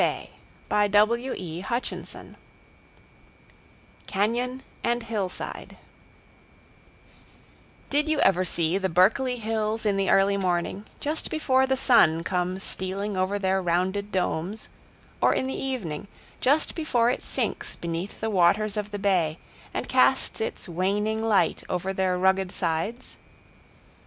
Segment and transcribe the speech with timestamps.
[0.01, 1.27] Cañon
[4.83, 5.77] and Hillside
[7.91, 12.23] Did you ever see the Berkeley hills in the early morning, just before the sun
[12.23, 14.69] comes stealing over their rounded domes,
[15.21, 16.07] or in the evening,
[16.39, 19.37] just before it sinks beneath the waters of the bay,
[19.71, 23.17] and casts its waning light over their rugged sides?